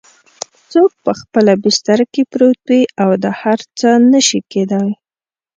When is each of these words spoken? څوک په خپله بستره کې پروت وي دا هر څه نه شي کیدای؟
څوک 0.71 0.91
په 1.03 1.11
خپله 1.19 1.53
بستره 1.63 2.05
کې 2.13 2.23
پروت 2.31 2.59
وي 2.69 2.81
دا 3.23 3.31
هر 3.41 3.59
څه 3.79 3.89
نه 4.11 4.19
شي 4.27 4.39
کیدای؟ 4.51 4.89